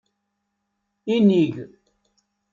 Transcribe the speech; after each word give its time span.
Inig. 1.15 1.55